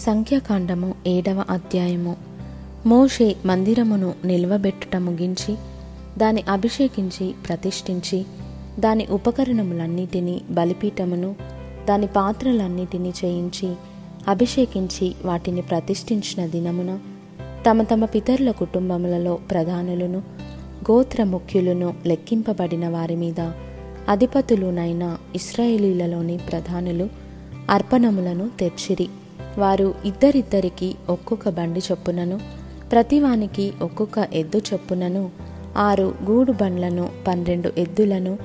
[0.00, 2.16] సంఖ్యాకాండము ఏడవ అధ్యాయము.
[2.86, 5.56] మోషే మందిరమును నిల్వబెట్టుట ముగించి
[6.18, 8.24] దాని అభిషేకించి ప్రతిష్ఠించి
[8.78, 11.36] దాని ఉపకరణములన్నిటినీ బలిపీఠమును
[11.88, 13.74] దాని పాత్రలన్నిటినీ చేయించి
[14.28, 16.98] అభిషేకించి వాటిని ప్రతిష్ఠించిన దినమున
[17.70, 20.18] తమ తమ పితరుల కుటుంబములలో ప్రధానులను
[20.90, 23.40] గోత్ర ముఖ్యులను లెక్కింపబడిన వారి మీద
[24.08, 27.08] అధిపతులునైన ఇస్రాయేలీలలోని ప్రధానులు
[27.70, 29.08] అర్పణములను తెచ్చిరి.
[29.58, 32.40] వారు ఇద్దరిద్దరికి ఒక్కొక్క బండి చొప్పునను
[32.92, 35.30] ప్రతివానికి ఒక్కొక్క ఎద్దు చొప్పునను
[35.76, 38.38] ఆరు గూడు బండ్లను పన్నెండు ఎద్దులను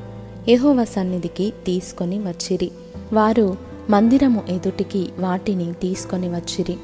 [0.50, 2.72] యహోవ సన్నిధికి తీసుకొని వచ్చిరి.
[3.14, 3.58] వారు
[3.90, 6.78] మందిరము ఎదుటికి వాటిని తీసుకొని వచ్చిరి.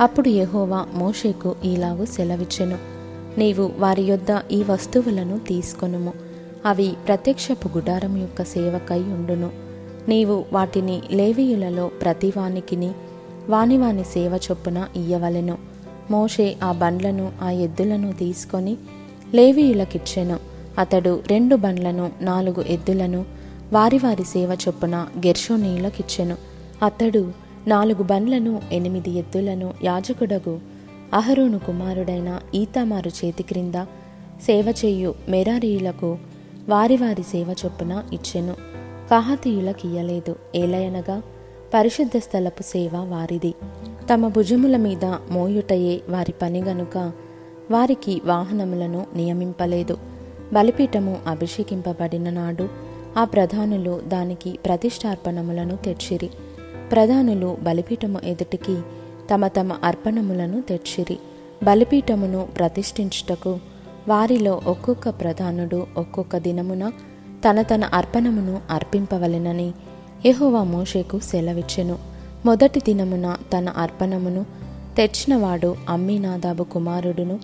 [0.00, 2.78] అప్పుడు యహోవా మోషేకు ఈలాగు సెలవిచ్చెను.
[3.38, 6.12] నీవు వారి యొద్ద ఈ వస్తువులను తీసుకొనుము.
[6.66, 9.50] అవి ప్రత్యక్షపు గుడారం యొక్క సేవకై ఉండును.
[10.08, 12.92] నీవు వాటిని లేవీయులలో ప్రతివానికిని
[13.48, 15.58] వాని వాని సేవ చొప్పున ఇయ్యవలెను.
[16.10, 18.76] మోషే ఆ బండ్లను ఆ ఎద్దులను తీసుకొని
[19.34, 20.38] లేవీయులకిచ్చెను.
[20.78, 23.24] అతడు రెండు బండ్లను నాలుగు ఎద్దులను
[23.72, 26.36] వారి వారి సేవ చొప్పున గెర్షోనీయులకిచ్చెను.
[26.82, 27.32] అతడు
[27.66, 30.60] నాలుగు బండ్లను ఎనిమిది ఎద్దులను యాజకుడగు
[31.12, 33.74] అహరోను కుమారుడైన ఈతమారు చేతి క్రింద
[34.42, 36.18] సేవ చేయు మెరారీయులకు
[36.68, 38.54] వారి వారి సేవ చొప్పున ఇచ్చెను.
[39.10, 40.36] కహాతీయులకియ్యలేదు.
[40.54, 41.22] ఏలయనగా
[41.74, 43.54] పరిశుద్ధ స్థలపు సేవ వారిది.
[44.12, 47.12] తమ భుజముల మీద మోయుటయే వారి పని గనుక
[47.70, 49.96] వారికి వాహనములను నియమింపలేదు.
[50.52, 52.68] బలిపీఠము అభిషేకింపబడిన నాడు
[53.18, 56.30] ఆ ప్రధానులు దానికి ప్రతిష్టార్పణములను తెచ్చిరి.
[56.92, 58.80] ప్రధానులు బలిపీఠము ఎదుటికి
[59.34, 61.18] తమ తమ అర్పణములను తెచ్చిరి.
[61.64, 63.58] బలిపీఠమును ప్రతిష్ఠించుటకు
[64.08, 66.92] వారిలో ఒక్కొక్క ప్రధానుడు ఒక్కొక్క దినమున
[67.50, 69.72] తన తన అర్పణమును అర్పింపవలెనని
[70.26, 71.98] యహోవా మోషేకు సెలవిచ్చెను.
[72.46, 74.46] మొదటి దినమున తన అర్పణమును
[74.96, 77.40] తెచ్చినవాడు అమ్మీనాదాబు కుమారుడును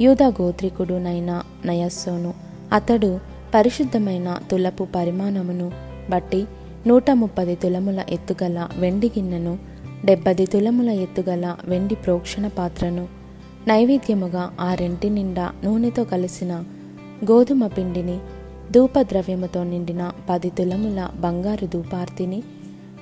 [0.00, 2.34] యూదా గోత్రికుడునైన నయస్సోను.
[2.72, 3.20] అతడు
[3.54, 5.70] పరిశుద్ధమైన తులపు పరిమాణమును
[6.10, 6.46] బట్టి
[6.86, 9.58] నూట ముప్పది తులముల ఎత్తుగల వెండి గిన్నెను
[10.04, 13.08] డెబ్బది తులముల ఎత్తుగల వెండి ప్రోక్షణ పాత్రను
[13.68, 16.64] నైవేద్యముగా ఆ రెంటి నిండా నూనెతో కలిసిన
[17.24, 18.18] గోధుమ పిండిని
[18.70, 22.42] ధూపద్రవ్యముతో నిండిన పది తులముల బంగారు ధూపార్తిని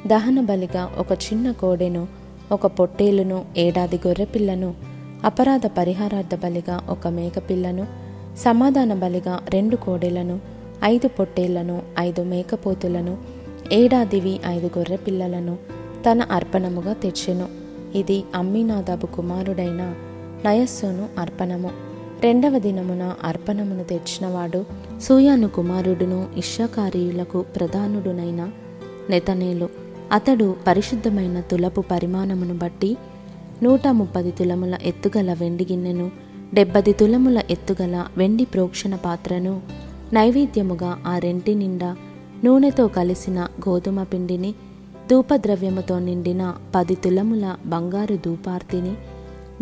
[0.06, 2.06] దహన బలిగా ఒక చిన్న కోడెను
[2.52, 4.74] ఒక పొట్టేలును ఏడాది గొర్రెపిల్లను
[5.24, 7.86] అపరాధ పరిహారార్థ బలిగా ఒక మేకపిల్లను
[8.36, 10.40] సమాధాన బలిగా రెండు కోడెలను
[10.84, 13.18] ఐదు పొట్టేళ్ళను ఐదు మేకపోతులను
[13.72, 15.56] ఏడాదివి ఐదు గొర్రెపిల్లలను
[16.10, 17.48] తన అర్పణముగా తెచ్చెను.
[17.94, 19.94] ఇది అమ్మీనాదాబు కుమారుడైన
[20.44, 21.70] నయస్సును అర్పణము.
[22.22, 24.64] రెండవ దినమున అర్పణమును తెచ్చినవాడు
[25.02, 28.50] సూయాను కుమారుడును ఇష్యకారీయులకు ప్రధానుడునైన
[29.10, 29.68] నెతనేలు.
[30.12, 32.96] అతడు పరిశుద్ధమైన తులపు పరిమాణమును బట్టి
[33.62, 36.10] నూట ముప్పది తులముల ఎత్తుగల వెండి గిన్నెను
[36.54, 39.60] డెబ్బది తులముల ఎత్తుగల వెండి ప్రోక్షణ పాత్రను
[40.12, 41.96] నైవేద్యముగా ఆ రెంటి నిండా
[42.44, 44.54] నూనెతో కలిసిన గోధుమ పిండిని
[45.10, 46.42] ధూపద్రవ్యముతో నిండిన
[46.74, 48.92] పది తులముల బంగారు ధూపార్తిని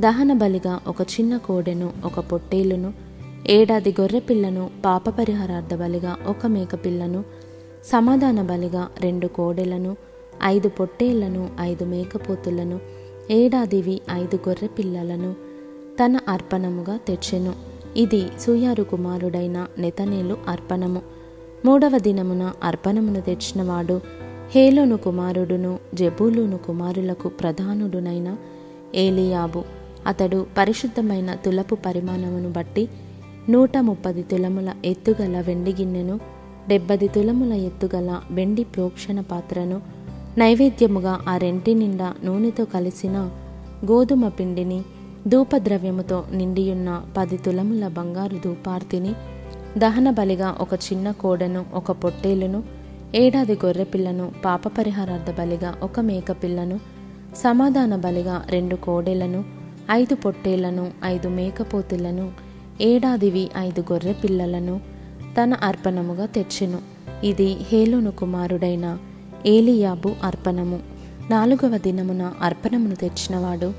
[0.00, 2.92] దహన బలిగా ఒక చిన్న కోడెను ఒక పొట్టేలును
[3.46, 7.24] ఏడాది గొర్రె పిల్లను పాప పరిహారార్థ బలిగా ఒక మేకపిల్లను
[7.84, 9.96] సమాధాన బలిగా రెండు కోడెలను
[10.44, 12.80] ఐదు పొట్టేళ్ళను ఐదు మేకపోతులను
[13.30, 15.32] ఏడాదివి ఐదు గొర్రె పిల్లలను
[16.00, 17.52] తన అర్పణముగా తెచ్చెను.
[17.96, 21.02] ఇది సూయారు కుమారుడైన నెతనేలు అర్పణము.
[21.64, 24.00] మూడవ దినమున అర్పణమును తెచ్చినవాడు
[24.50, 28.36] హేలోను కుమారుడును జబూలును కుమారులకు ప్రధానుడునైన
[28.94, 29.77] ఏలియాబు.
[30.06, 32.84] అతడు పరిశుద్ధమైన తులపు పరిమాణమును బట్టి
[33.48, 36.16] నూట ముప్పది తులముల ఎత్తుగల వెండి గిన్నెను
[36.68, 39.78] డెబ్బది తులముల ఎత్తుగల వెండి ప్రోక్షణ పాత్రను
[40.38, 43.16] నైవేద్యముగా ఆ రెంటి నిండా నూనెతో కలిసిన
[43.84, 44.80] గోధుమ పిండిని
[45.28, 49.12] ధూపద్రవ్యముతో నిండియున్న పది తులముల బంగారు ధూపార్తిని
[49.78, 52.60] దహన బలిగా ఒక చిన్న కోడను ఒక పొట్టేలును
[53.14, 56.76] ఏడాది గొర్రెపిల్లను పాప పరిహారార్థ బలిగా ఒక మేకపిల్లను
[57.36, 59.40] సమాధాన బలిగా రెండు కోడెలను
[59.90, 62.32] ఐదు పొట్టేళ్ళను ఐదు మేకపోతులను
[62.80, 64.80] ఏడాదివి ఐదు గొర్రె పిల్లలను
[65.42, 66.78] తన అర్పణముగా తెచ్చెను.
[67.24, 68.98] ఇది హేలోను కుమారుడైన
[69.46, 70.80] ఏలియాబు అర్పణము.
[71.30, 73.72] నాలుగవ దినమున అర్పణమును తెచ్చినవాడు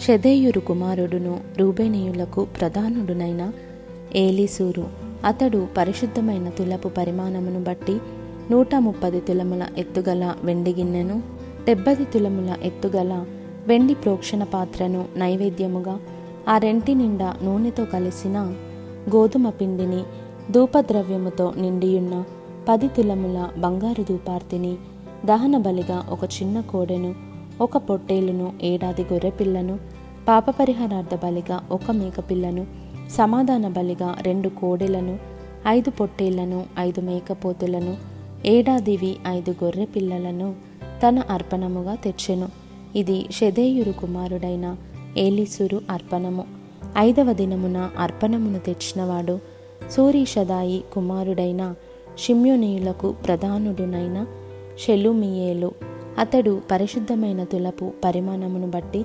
[0.00, 3.52] షెదేయురు కుమారుడును రూబేనీయులకు ప్రధానుడునైన
[4.14, 4.88] ఏలీసూరు.
[5.24, 7.98] అతడు పరిశుద్ధమైన తులపు పరిమాణమును బట్టి
[8.50, 11.22] నూట ముప్పది తులముల ఎత్తుగల వెండి గిన్నెను
[11.66, 13.24] డెబ్బది తులముల ఎత్తుగల
[13.66, 15.98] వెండి ప్రోక్షణ పాత్రను నైవేద్యముగా
[16.48, 18.38] ఆ రెంటి నిండా నూనెతో కలిసిన
[19.14, 20.02] గోధుమ పిండిని
[20.50, 22.24] ధూపద్రవ్యముతో నిండియున్న
[22.68, 24.76] పది తులముల బంగారు ధూపార్తిని
[25.24, 27.14] దహన బలిగా ఒక చిన్న కోడెను
[27.60, 29.78] ఒక పొట్టేలును ఏడాది గొర్రెపిల్లను
[30.28, 32.66] పాపపరిహారార్థ బలిగా ఒక మేకపిల్లను
[33.10, 35.18] సమాధాన బలిగా రెండు కోడెలను
[35.68, 37.96] ఐదు పొట్టేళ్ళను ఐదు మేకపోతులను
[38.46, 40.54] ఏడాదివి ఐదు గొర్రె పిల్లలను
[41.06, 42.61] తన అర్పణముగా తెచ్చెను.
[42.96, 44.76] ఇది షెదేయురు కుమారుడైన
[45.16, 46.44] ఏలిసురు అర్పణము.
[46.98, 49.38] ఐదవ దినమున అర్పణమును తెచ్చినవాడు
[49.90, 51.74] సూరీషదాయి కుమారుడైన
[52.18, 54.26] షిమ్యోనీయులకు ప్రధానుడునైన
[54.86, 55.72] షెలుమియేలు.
[56.18, 59.04] అతడు పరిశుద్ధమైన తులపు పరిమాణమును బట్టి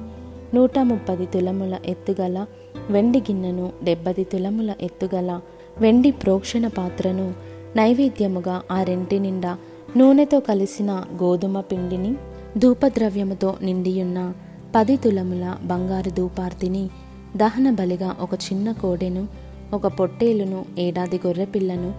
[0.54, 2.46] నూట ముప్పది తులముల ఎత్తుగల
[2.90, 5.40] వెండి గిన్నెను డెబ్బది తులముల ఎత్తుగల
[5.80, 7.34] వెండి ప్రోక్షణ పాత్రను
[7.76, 9.58] నైవేద్యముగా ఆ రెంటి నిండా
[9.98, 12.16] నూనెతో కలిసిన గోధుమ పిండిని
[12.58, 14.34] ధూపద్రవ్యముతో నిండియున్న
[14.76, 16.90] పది తులముల బంగారు ధూపార్తిని
[17.38, 19.28] దహన బలిగా ఒక చిన్న కోడెను
[19.74, 21.94] ఒక పొట్టేలును ఏడాది గొర్రెపిల్లను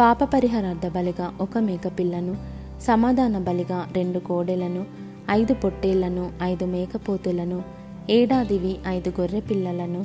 [0.00, 2.36] పాప పరిహారార్థ బలిగా ఒక మేకపిల్లను
[2.82, 4.84] సమాధాన బలిగా రెండు కోడెలను
[5.30, 7.62] ఐదు పొట్టేళ్ళను ఐదు మేకపోతులను
[8.10, 10.04] ఏడాదివి ఐదు గొర్రె పిల్లలను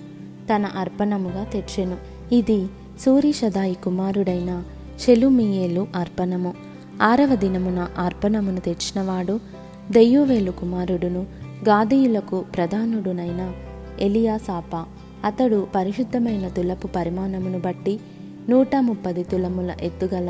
[0.56, 1.98] తన అర్పణముగా తెచ్చెను.
[2.32, 2.68] ఇది
[3.06, 4.64] సూరిషదాయి కుమారుడైన
[5.06, 6.54] షెలుమియేలు అర్పణము.
[7.02, 9.40] ఆరవ దినమున అర్పణమును తెచ్చినవాడు
[9.92, 11.26] దెయ్యోవేలు కుమారుడును
[11.70, 13.54] గాదీయులకు ప్రధానుడునైన
[14.00, 14.86] ఎలియాసాపా.
[15.26, 18.00] అతడు పరిశుద్ధమైన తులపు పరిమాణమును బట్టి
[18.50, 20.30] నూట ముప్పది తులముల ఎత్తుగల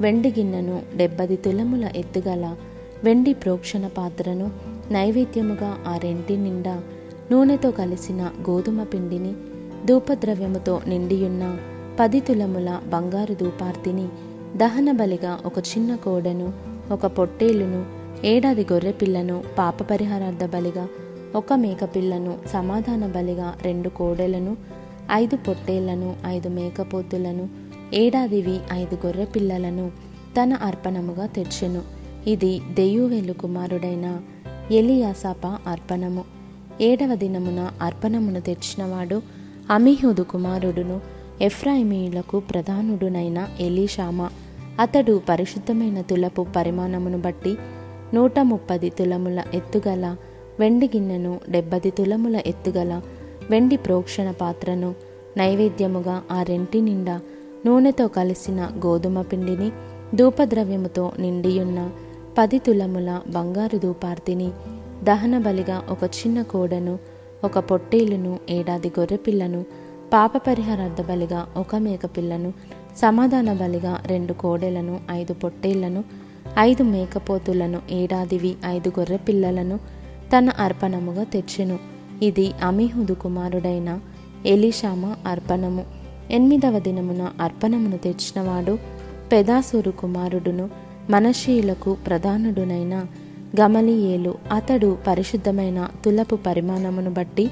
[0.00, 2.56] వెండి గిన్నెను డెబ్బది తులముల ఎత్తుగల
[3.04, 4.50] వెండి ప్రోక్షణ పాత్రను
[4.90, 6.82] నైవేద్యముగా ఆ రెంటి నిండా
[7.30, 9.32] నూనెతో కలిసిన గోధుమ పిండిని
[9.86, 11.44] ధూపద్రవ్యముతో నిండియున్న
[12.00, 14.06] పది తులముల బంగారు ధూపార్తిని
[14.56, 16.52] దహన బలిగా ఒక చిన్న కోడను
[16.92, 17.80] ఒక పొట్టేలును
[18.24, 20.88] ఏడాది గొర్రె పిల్లను పాప పరిహారార్థ బలిగా
[21.34, 24.56] ఒక మేకపిల్లను సమాధాన బలిగా రెండు కోడెలను
[25.12, 27.48] ఐదు పొట్టేళ్ళను ఐదు మేకపోతులను
[27.94, 29.90] ఏడాదివి ఐదు గొర్రె పిల్లలను
[30.40, 31.82] తన అర్పణముగా తెచ్చెను.
[32.26, 34.20] ఇది దెయ్యువేలు కుమారుడైన
[34.70, 36.24] ఎలియాసాప అర్పణము.
[36.80, 39.22] ఏడవ దినమున అర్పణమును తెచ్చినవాడు
[39.70, 41.00] అమిహుదు కుమారుడును
[41.42, 44.30] ఎఫ్రాయిమీయులకు ప్రధానుడునైన ఎలీషామా.
[44.80, 47.56] అతడు పరిశుద్ధమైన తులపు పరిమాణమును బట్టి
[48.14, 50.06] నూట ముప్పది తులముల ఎత్తుగల
[50.60, 52.92] వెండి గిన్నెను డెబ్బది తులముల ఎత్తుగల
[53.50, 54.90] వెండి ప్రోక్షణ పాత్రను
[55.36, 57.16] నైవేద్యముగా ఆ రెంటి నిండా
[57.66, 59.68] నూనెతో కలిసిన గోధుమ పిండిని
[60.14, 61.80] ధూపద్రవ్యముతో నిండియున్న
[62.38, 64.48] పది తులముల బంగారు ధూపార్తిని
[65.04, 66.94] దహన బలిగా ఒక చిన్న కోడను
[67.44, 69.60] ఒక పొట్టేలును ఏడాది గొర్రెపిల్లను
[70.12, 72.50] పాప పరిహారార్థ బలిగా ఒక మేకపిల్లను
[72.96, 76.25] సమాధాన బలిగా రెండు కోడెలను ఐదు పొట్టేళ్ళను
[76.58, 79.80] ఐదు మేకపోతులను ఏడాదివి ఐదు గొర్రె పిల్లలను
[80.36, 81.78] తన అర్పణముగా తెచ్చెను.
[82.22, 84.00] ఇది అమిహుదు కుమారుడైన
[84.46, 85.84] ఎలిషామ అర్పణము.
[86.30, 88.78] ఎనిమిదవ దినమున అర్పణమును తెచ్చినవాడు
[89.32, 90.70] పెదాసూరు కుమారుడును
[91.10, 93.04] మనషీయులకు ప్రధానుడునైన
[93.60, 94.34] గమలియేలు.
[94.52, 97.50] అతడు పరిశుద్ధమైన తులపు పరిమాణమును బట్టి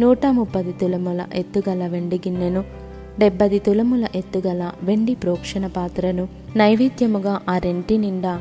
[0.00, 2.64] నూట ముప్పది తులముల ఎత్తుగల వెండి గిన్నెను
[3.18, 6.24] డెబ్బది తులముల ఎత్తుగల వెండి ప్రోక్షణ పాత్రను
[6.56, 8.34] నైవేద్యముగా ఆ రెంటి నిండా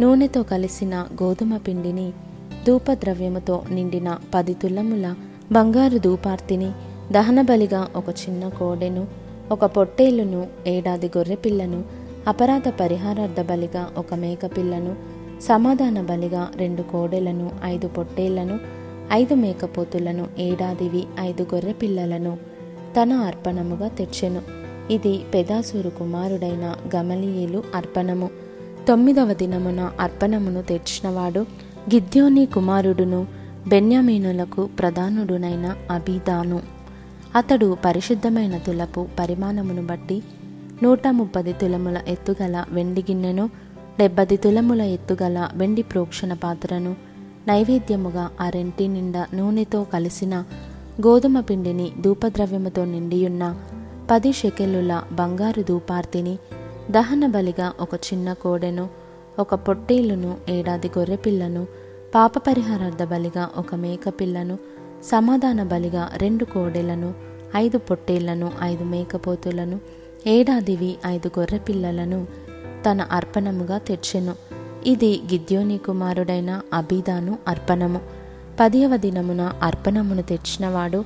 [0.00, 2.06] నూనెతో కలిసిన గోధుమ పిండిని
[2.66, 5.06] ధూపద్రవ్యముతో నిండిన పది తులముల
[5.52, 6.70] బంగారు ధూపార్తిని
[7.12, 9.02] దహనబలిగా ఒక చిన్న కోడెను
[9.50, 11.80] ఒక పొట్టేలును ఏడాది గొర్రెపిల్లను
[12.28, 14.92] అపరాధ పరిహారార్థ బలిగా ఒక మేకపిల్లను
[15.42, 18.56] సమాధాన బలిగా రెండు కోడెలను ఐదు పొట్టేళ్ళను
[19.12, 22.32] ఐదు మేకపోతులను ఏడాదివి ఐదు గొర్రె పిల్లలను
[22.96, 24.42] తన అర్పణముగా తెచ్చెను.
[24.92, 28.30] ఇది పెదాసూరు కుమారుడైన గమలియేలు అర్పణము.
[28.88, 31.40] తొమ్మిదవ దినమున అర్పణమును తెచ్చినవాడు
[31.94, 33.26] గిద్యోని కుమారుడును
[33.68, 36.60] బెన్యామీనులకు ప్రధానుడునైన అబీదాను.
[37.36, 40.22] అతడు పరిశుద్ధమైన తులపు పరిమాణమును బట్టి
[40.82, 43.50] నూట ముప్పది తులముల ఎత్తుగల వెండి గిన్నెను
[43.98, 46.96] డెబ్బది తులముల ఎత్తుగల వెండి ప్రోక్షణ పాత్రను
[47.48, 50.44] నైవేద్యముగా ఆ రెంటి నిండా నూనెతో కలిసిన
[51.00, 53.56] గోధుమ పిండిని ధూపద్రవ్యముతో నిండియున్న
[54.10, 56.38] పది షెకెలుల బంగారు ధూపార్తిని
[56.90, 58.88] దహన బలిగా ఒక చిన్న కోడెను
[59.38, 61.66] ఒక పొట్టేలును ఏడాది గొర్రెపిల్లను
[62.14, 64.58] పాప పరిహారార్థ బలిగా ఒక మేకపిల్లను
[65.04, 67.14] సమాధాన బలిగా రెండు కోడెలను
[67.56, 69.80] ఐదు పొట్టేళ్ళను ఐదు మేకపోతులను
[70.26, 72.26] ఏడాదివి ఐదు గొర్రెపిల్లలను
[72.90, 74.34] తన అర్పణముగా తెచ్చెను.
[74.86, 78.21] ఇది గిద్యోని కుమారుడైన అబీదాను అర్పణము.
[78.62, 81.04] పదియవ దినమున అర్పణమును తెచ్చినవాడు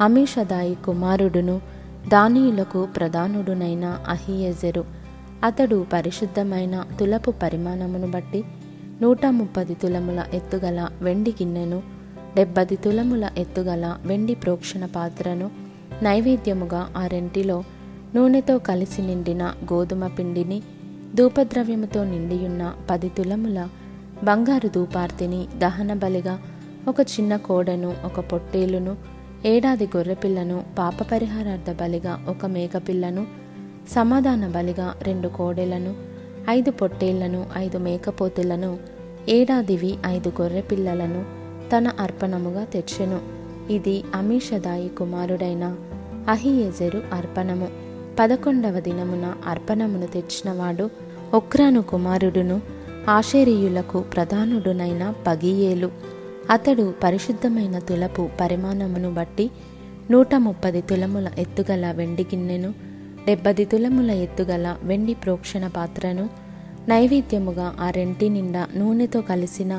[0.00, 1.60] అమీషదాయి కుమారుడును
[2.08, 4.84] దానియులకు ప్రధానుడునైన అహియెజెరు.
[5.44, 8.44] అతడు పరిశుద్ధమైన తులపు పరిమాణమును బట్టి
[9.02, 11.82] నూట ముప్పది తులముల ఎత్తుగల వెండి గిన్నెను
[12.36, 15.50] డెబ్బది తులముల ఎత్తుగల వెండి ప్రోక్షణ పాత్రను
[16.02, 17.64] నైవేద్యముగా ఆ రెంటిలో
[18.14, 20.62] నూనెతో కలిసి నిండిన గోధుమ పిండిని
[21.14, 23.68] ధూపద్రవ్యముతో నిండియున్న పది తులముల
[24.24, 26.38] బంగారు ధూపార్తిని దహన బలిగా
[26.88, 28.96] ఒక చిన్న కోడను ఒక పొట్టేలును
[29.46, 33.26] ఏడాది గొర్రెపిల్లను పాప పరిహారార్థ బలిగా ఒక మేకపిల్లను
[33.88, 35.94] సమాధాన బలిగా రెండు కోడెలను
[36.50, 38.78] ఐదు పొట్టేళ్ళను ఐదు మేకపోతులను
[39.28, 41.24] ఏడాదివి ఐదు గొర్రెపిల్లలను
[41.70, 43.20] తన అర్పణముగా తెచ్చెను.
[43.72, 45.76] ఇది అమీషదాయి కుమారుడైన
[46.28, 47.68] అహియెజెరు అర్పణము.
[48.20, 50.90] పదకొండవ దినమున అర్పణమును తెచ్చినవాడు
[51.34, 52.60] ఒక్రాను కుమారుడును
[53.08, 56.11] ఆశేరీయులకు ప్రధానుడునైన పగియేలు.
[56.50, 59.50] అతడు పరిశుద్ధమైన తులపు పరిమాణమును బట్టి
[60.10, 62.70] నూట ముప్పది తులముల ఎత్తుగల వెండి గిన్నెను
[63.26, 66.28] డెబ్బది తులముల ఎత్తుగల వెండి ప్రోక్షణ పాత్రను
[66.88, 69.72] నైవేద్యముగా ఆ రెంటి నిండా నూనెతో కలిసిన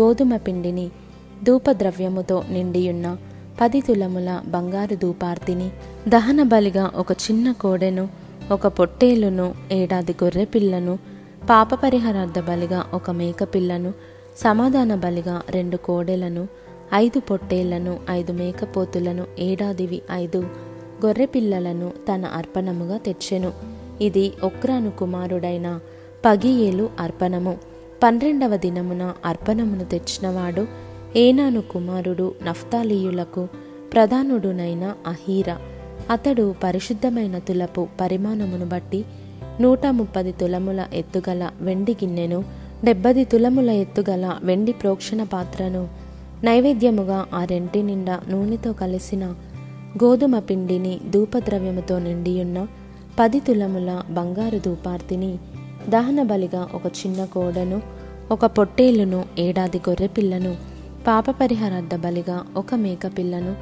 [0.00, 0.90] గోధుమ పిండిని
[1.44, 3.16] ధూపద్రవ్యముతో నిండియున్న
[3.60, 5.70] పది తులముల బంగారు ధూపార్తిని
[6.08, 8.08] దహన బలిగా ఒక చిన్న కోడెను
[8.50, 10.98] ఒక పొట్టేలును ఏడాది గొర్రె పిల్లను
[11.50, 16.48] పాప పరిహారార్థ బలిగా ఒక మేకపిల్లను పిల్లను సమాధాన బలిగా రెండు కోడెలను
[16.94, 20.38] ఐదు పొట్టేళ్ళను ఐదు మేకపోతులను ఏడాదివి ఐదు
[21.06, 23.52] గొర్రె పిల్లలను తన అర్పణముగా తెచ్చెను.
[24.00, 25.80] ఇది ఒక్రాను కుమారుడైన
[26.24, 27.58] పగియేలు అర్పణము.
[28.02, 30.66] పన్నెండవ దినమున అర్పణమును తెచ్చినవాడు
[31.16, 33.48] ఏనాను కుమారుడు నఫ్తాలీయులకు
[33.92, 35.58] ప్రధానుడునైన అహీరా.
[36.10, 39.04] అతడు పరిశుద్ధమైన తులపు పరిమాణమును బట్టి
[39.60, 45.82] నూట ముప్పది తులముల ఎత్తుగల వెండి గిన్నెను డెబ్బది తులముల ఎత్తుగల వెండి ప్రోక్షణ పాత్రను
[46.44, 49.24] నైవేద్యముగా ఆ రెంటి నిండా నూనెతో కలిసిన
[50.02, 52.58] గోధుమ పిండిని ధూపద్రవ్యముతో నిండియున్న
[53.18, 55.32] పది తులముల బంగారు ధూపార్తిని
[55.88, 57.78] దహన బలిగా ఒక చిన్న కోడను
[58.30, 60.52] ఒక పొట్టేలును ఏడాది గొర్రె పిల్లను
[61.06, 63.52] పాప పరిహారార్థ బలిగా ఒక మేక పిల్లను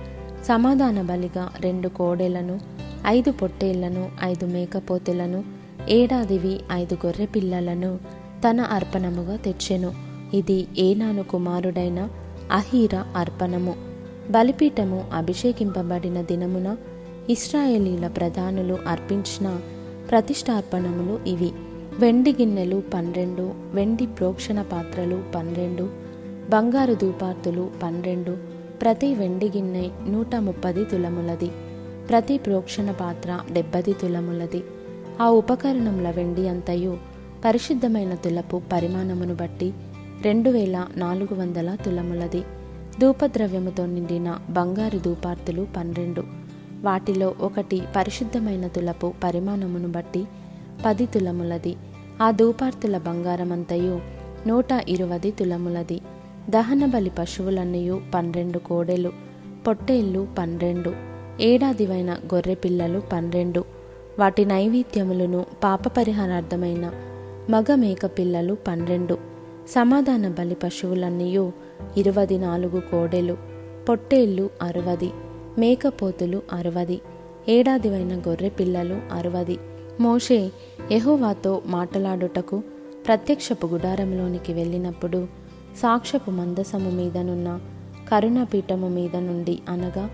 [0.44, 2.56] సమాధాన బలిగా రెండు కోడెలను
[3.06, 5.40] ఐదు పొట్టేళ్ళను ఐదు మేకపోతులను
[5.90, 7.92] ఏడాదివి ఐదు గొర్రె పిల్లలను
[8.48, 9.92] తన అర్పణముగా తెచ్చెను.
[10.34, 12.08] ఇది ఏనాను కుమారుడైన
[12.52, 13.74] అహీర అర్పణము.
[14.30, 16.76] బలిపీఠము అభిషేకింపబడిన దినమున
[17.30, 19.60] ఇస్రాయేలీల ప్రధానులు అర్పించిన
[20.10, 21.50] ప్రతిష్టార్పణములు ఇవి.
[21.98, 25.88] వెండి గిన్నెలు పన్నెండు వెండి ప్రోక్షణ పాత్రలు పన్నెండు
[26.50, 28.36] బంగారు ధూపార్తులు పన్నెండు
[28.82, 31.50] ప్రతి వెండి గిన్నె నూట ముప్పది తులములది
[32.08, 34.62] ప్రతి ప్రోక్షణ పాత్ర డెబ్బది తులములది.
[35.22, 37.09] ఆ ఉపకరణముల వెండి అంతయు
[37.44, 39.72] పరిశుద్ధమైన తులపు పరిమాణమును బట్టి
[40.22, 42.42] రెండు వేల నాలుగు వందల తులములది.
[43.00, 46.24] ధూపద్రవ్యముతో నిండిన బంగారు ధూపార్తులు పన్నెండు.
[46.82, 50.24] వాటిలో ఒకటి పరిశుద్ధమైన తులపు పరిమాణమును బట్టి
[50.86, 51.76] పది తులములది.
[52.22, 54.00] ఆ ధూపార్తుల బంగారమంతయు
[54.46, 56.00] నూట ఇరువది తులములది.
[56.50, 59.12] దహన బలి పశువులన్నయు పన్నెండు కోడెలు
[59.66, 60.94] పొట్టేళ్ళు పన్నెండు.
[61.40, 63.64] ఏడాదివైన గొర్రె పిల్లలు పన్నెండు.
[64.18, 66.90] వాటి నైవేద్యములను పాప పరిహారార్థమైన
[67.50, 69.18] మగ మేక పిల్లలు పన్నెండు.
[69.68, 71.52] సమాధాన బలి పశువులన్నీయు
[71.96, 73.36] ఇరవది నాలుగు కోడెలు
[73.88, 75.10] పొట్టేళ్ళు అరవది
[75.58, 77.00] మేకపోతులు అరవది
[77.48, 79.58] ఏడాదివైన గొర్రె పిల్లలు అరవది.
[80.00, 80.50] మోషే
[80.92, 82.62] యహోవాతో మాటలాడుటకు
[83.06, 85.26] ప్రత్యక్షపు గుడారంలోనికి వెళ్ళినప్పుడు
[85.76, 87.60] సాక్ష్యపు మందసము మీదనున్న
[88.08, 90.10] కరుణపీఠము మీద నుండి అనగా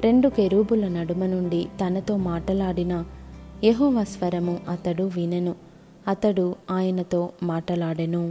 [0.00, 3.04] రెండు కెరూబుల నడుమ నుండి తనతో మాటలాడిన
[3.64, 5.69] యెహోవా స్వరము అతడు వినెను.
[6.10, 8.22] అతడు ఆయనతో మాటలాడెను.